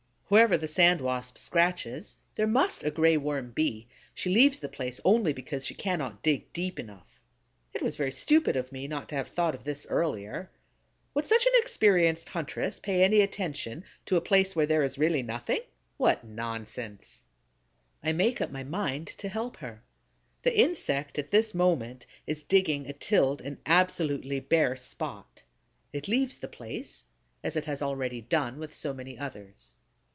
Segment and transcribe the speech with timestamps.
[0.31, 5.01] Wherever the Sand Wasp scratches, there must a Gray Worm be; she leaves the place
[5.03, 7.19] only because she cannot dig deep enough.
[7.73, 10.49] It was very stupid of me not to have thought of this earlier.
[11.13, 15.21] Would such an experienced huntress pay any attention to a place where there is really
[15.21, 15.59] nothing?
[15.97, 17.23] What nonsense!
[18.01, 19.83] I make up my mind to help her.
[20.43, 25.43] The insect, at this moment, is digging a tilled and absolutely bare spot.
[25.91, 27.03] It leaves the place,
[27.43, 29.73] as it has already done with so many others.